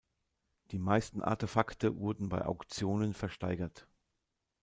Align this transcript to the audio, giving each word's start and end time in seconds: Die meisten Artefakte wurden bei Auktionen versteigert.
Die 0.71 0.79
meisten 0.79 1.21
Artefakte 1.21 1.95
wurden 1.99 2.27
bei 2.29 2.43
Auktionen 2.43 3.13
versteigert. 3.13 3.87